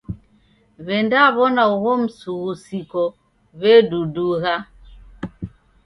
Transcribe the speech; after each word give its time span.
W'endaw'ona 0.85 1.63
ugho 1.73 1.93
msughusiko 2.03 3.01
w'edudugha. 3.59 4.55